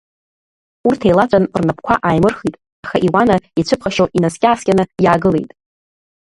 Урҭ 0.87 1.01
еилаҵәан 1.05 1.45
рнапқәа 1.59 1.93
ааимырхит, 2.07 2.55
аха 2.85 2.97
Иуана 3.05 3.35
ицәыԥхашьо 3.59 4.05
инаскьа-ааскьаны 4.17 4.83
иаагылеит. 5.03 5.51